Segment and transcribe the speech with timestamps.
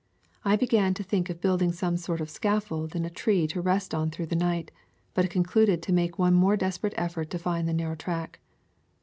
[0.43, 3.61] I began to think of building some sort of a scaffold in a tree to
[3.61, 4.71] rest on through the night,
[5.13, 8.39] but concluded to make one more desperate effort to find the narrow track.